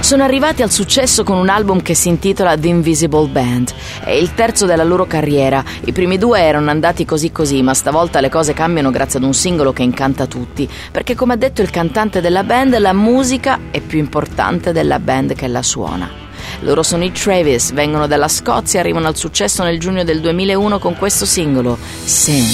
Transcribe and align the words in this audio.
Sono 0.00 0.24
arrivati 0.24 0.62
al 0.62 0.70
successo 0.70 1.22
con 1.24 1.36
un 1.36 1.48
album 1.48 1.82
che 1.82 1.94
si 1.94 2.08
intitola 2.08 2.56
The 2.56 2.68
Invisible 2.68 3.28
Band. 3.28 3.72
È 4.02 4.10
il 4.10 4.34
terzo 4.34 4.66
della 4.66 4.82
loro 4.82 5.06
carriera. 5.06 5.62
I 5.84 5.92
primi 5.92 6.18
due 6.18 6.40
erano 6.40 6.70
andati 6.70 7.04
così 7.04 7.30
così, 7.30 7.62
ma 7.62 7.74
stavolta 7.74 8.20
le 8.20 8.28
cose 8.28 8.52
cambiano 8.52 8.90
grazie 8.90 9.18
ad 9.18 9.24
un 9.24 9.34
singolo 9.34 9.72
che 9.72 9.82
incanta 9.82 10.26
tutti. 10.26 10.68
Perché, 10.90 11.14
come 11.14 11.34
ha 11.34 11.36
detto 11.36 11.62
il 11.62 11.70
cantante 11.70 12.20
della 12.20 12.42
band, 12.42 12.76
la 12.78 12.92
musica 12.92 13.60
è 13.70 13.80
più 13.80 13.98
importante 13.98 14.72
della 14.72 14.98
band 14.98 15.34
che 15.34 15.46
la 15.46 15.62
suona. 15.62 16.10
Loro 16.60 16.82
sono 16.82 17.04
i 17.04 17.12
Travis, 17.12 17.72
vengono 17.72 18.06
dalla 18.06 18.28
Scozia 18.28 18.78
e 18.78 18.82
arrivano 18.82 19.06
al 19.06 19.16
successo 19.16 19.62
nel 19.62 19.78
giugno 19.78 20.02
del 20.02 20.20
2001 20.20 20.78
con 20.78 20.96
questo 20.96 21.24
singolo, 21.24 21.78
Sing. 22.04 22.48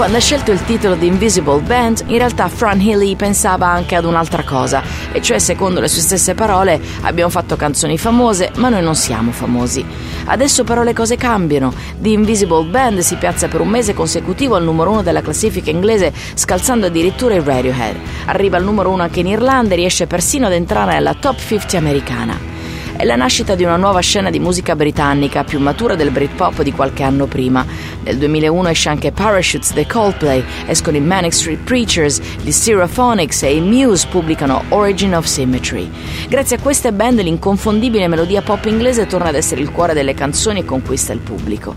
Quando 0.00 0.16
ha 0.16 0.22
scelto 0.22 0.50
il 0.50 0.64
titolo 0.64 0.94
di 0.94 1.08
Invisible 1.08 1.60
Band, 1.60 2.04
in 2.06 2.16
realtà 2.16 2.48
Fran 2.48 2.80
Healy 2.80 3.16
pensava 3.16 3.66
anche 3.66 3.96
ad 3.96 4.06
un'altra 4.06 4.42
cosa, 4.44 4.82
e 5.12 5.20
cioè, 5.20 5.38
secondo 5.38 5.78
le 5.78 5.88
sue 5.88 6.00
stesse 6.00 6.34
parole, 6.34 6.80
abbiamo 7.02 7.28
fatto 7.28 7.54
canzoni 7.54 7.98
famose, 7.98 8.50
ma 8.56 8.70
noi 8.70 8.82
non 8.82 8.94
siamo 8.94 9.30
famosi. 9.30 9.84
Adesso 10.24 10.64
però 10.64 10.84
le 10.84 10.94
cose 10.94 11.16
cambiano. 11.16 11.74
The 11.98 12.08
Invisible 12.08 12.64
Band 12.64 13.00
si 13.00 13.16
piazza 13.16 13.48
per 13.48 13.60
un 13.60 13.68
mese 13.68 13.92
consecutivo 13.92 14.54
al 14.54 14.64
numero 14.64 14.90
uno 14.90 15.02
della 15.02 15.20
classifica 15.20 15.68
inglese, 15.68 16.14
scalzando 16.32 16.86
addirittura 16.86 17.34
il 17.34 17.42
Radiohead. 17.42 17.96
Arriva 18.24 18.56
al 18.56 18.64
numero 18.64 18.88
uno 18.88 19.02
anche 19.02 19.20
in 19.20 19.26
Irlanda 19.26 19.74
e 19.74 19.76
riesce 19.76 20.06
persino 20.06 20.46
ad 20.46 20.54
entrare 20.54 20.94
nella 20.94 21.12
top 21.12 21.38
50 21.38 21.76
americana 21.76 22.49
è 23.00 23.04
la 23.04 23.16
nascita 23.16 23.54
di 23.54 23.64
una 23.64 23.78
nuova 23.78 24.00
scena 24.00 24.28
di 24.28 24.38
musica 24.38 24.76
britannica 24.76 25.42
più 25.42 25.58
matura 25.58 25.94
del 25.94 26.10
Britpop 26.10 26.60
di 26.60 26.70
qualche 26.70 27.02
anno 27.02 27.24
prima. 27.24 27.64
Nel 28.02 28.18
2001 28.18 28.68
esce 28.68 28.90
anche 28.90 29.10
Parachutes 29.10 29.72
dei 29.72 29.86
Coldplay, 29.86 30.44
escono 30.66 30.98
i 30.98 31.00
Manic 31.00 31.32
Street 31.32 31.60
Preachers, 31.60 32.20
gli 32.42 32.50
Stereophonics 32.50 33.44
e 33.44 33.54
i 33.54 33.60
Muse 33.62 34.06
pubblicano 34.06 34.64
Origin 34.68 35.14
of 35.16 35.24
Symmetry. 35.24 35.90
Grazie 36.28 36.56
a 36.56 36.60
queste 36.60 36.92
band 36.92 37.22
l'inconfondibile 37.22 38.06
melodia 38.06 38.42
pop 38.42 38.66
inglese 38.66 39.06
torna 39.06 39.30
ad 39.30 39.34
essere 39.34 39.62
il 39.62 39.70
cuore 39.70 39.94
delle 39.94 40.12
canzoni 40.12 40.58
e 40.58 40.64
conquista 40.66 41.14
il 41.14 41.20
pubblico. 41.20 41.76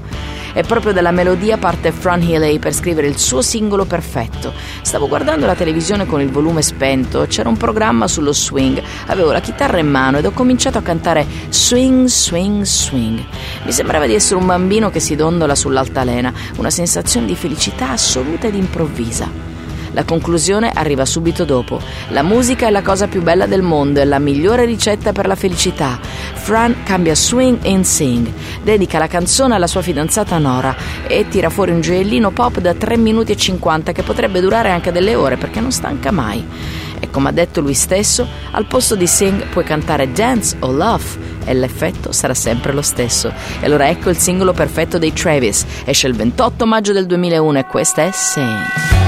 E 0.56 0.62
proprio 0.62 0.94
dalla 0.94 1.10
melodia 1.10 1.58
parte 1.58 1.92
Fran 1.92 2.22
Healy 2.22 2.60
per 2.60 2.74
scrivere 2.74 3.08
il 3.08 3.18
suo 3.18 3.42
singolo 3.42 3.86
perfetto. 3.86 4.54
Stavo 4.84 5.08
guardando 5.08 5.48
la 5.48 5.56
televisione 5.56 6.06
con 6.06 6.22
il 6.22 6.30
volume 6.30 6.62
spento, 6.62 7.26
c'era 7.28 7.50
un 7.50 7.58
programma 7.58 8.08
sullo 8.08 8.34
swing, 8.34 8.80
avevo 9.08 9.32
la 9.32 9.40
chitarra 9.40 9.80
in 9.80 9.90
mano 9.90 10.20
ed 10.20 10.26
ho 10.26 10.32
cominciato 10.32 10.78
a 10.78 10.84
cantare 10.84 11.13
swing, 11.50 12.08
swing, 12.08 12.64
swing. 12.64 13.24
Mi 13.64 13.72
sembrava 13.72 14.06
di 14.06 14.16
essere 14.16 14.40
un 14.40 14.46
bambino 14.46 14.90
che 14.90 15.00
si 15.00 15.16
dondola 15.16 15.54
sull'altalena, 15.54 16.34
una 16.58 16.70
sensazione 16.70 17.28
di 17.28 17.36
felicità 17.36 17.92
assoluta 17.92 18.48
ed 18.48 18.56
improvvisa. 18.56 19.52
La 19.94 20.06
conclusione 20.06 20.72
arriva 20.74 21.06
subito 21.06 21.46
dopo. 21.46 21.80
La 22.10 22.24
musica 22.24 22.68
è 22.68 22.72
la 22.72 22.82
cosa 22.82 23.08
più 23.08 23.22
bella 23.22 23.46
del 23.46 23.62
mondo, 23.62 24.02
è 24.02 24.06
la 24.06 24.18
migliore 24.18 24.66
ricetta 24.66 25.12
per 25.12 25.28
la 25.28 25.36
felicità. 25.36 26.00
Fran 26.02 26.84
cambia 26.84 27.14
swing 27.14 27.64
in 27.66 27.86
sing, 27.86 28.28
dedica 28.64 28.98
la 28.98 29.08
canzone 29.08 29.54
alla 29.54 29.68
sua 29.68 29.84
fidanzata 29.84 30.38
Nora 30.40 30.76
e 31.08 31.28
tira 31.28 31.50
fuori 31.50 31.72
un 31.72 31.82
gioiellino 31.82 32.32
pop 32.32 32.60
da 32.60 32.74
3 32.74 32.98
minuti 32.98 33.34
e 33.34 33.38
50 33.38 33.92
che 33.92 34.02
potrebbe 34.02 34.42
durare 34.42 34.72
anche 34.72 34.92
delle 34.92 35.14
ore 35.14 35.38
perché 35.38 35.62
non 35.62 35.72
stanca 35.72 36.12
mai. 36.12 36.44
Come 37.14 37.30
ha 37.30 37.32
detto 37.32 37.62
lui 37.62 37.76
stesso, 37.76 38.28
al 38.54 38.66
posto 38.66 38.96
di 38.96 39.06
sing 39.06 39.46
puoi 39.50 39.64
cantare 39.64 40.12
dance 40.12 40.58
o 40.62 40.72
love 40.72 41.06
e 41.46 41.54
l'effetto 41.54 42.12
sarà 42.12 42.34
sempre 42.34 42.74
lo 42.74 42.82
stesso. 42.82 43.32
E 43.62 43.66
allora 43.68 43.88
ecco 43.88 44.10
il 44.10 44.18
singolo 44.18 44.52
perfetto 44.52 44.98
dei 44.98 45.14
Travis. 45.14 45.64
Esce 45.86 46.08
il 46.08 46.16
28 46.16 46.66
maggio 46.66 46.92
del 46.92 47.06
2001 47.06 47.60
e 47.60 47.66
questa 47.68 48.02
è 48.02 48.10
Sing. 48.12 49.03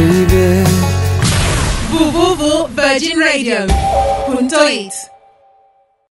baby. 0.00 0.64
Bu 1.92 2.68
Virgin 2.76 3.20
Radio. 3.20 3.66
Punto 4.26 4.68
it. 4.68 5.19